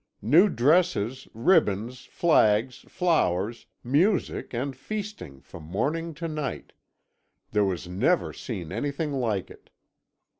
[0.23, 6.73] New dresses, ribbons, flags, flowers, music and feasting from morning to night
[7.51, 9.69] there was never seen anything like it.